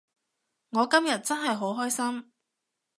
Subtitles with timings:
[0.71, 2.31] 我今日真係好開心